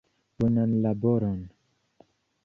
Bonan 0.39 0.71
laboron! 0.83 1.39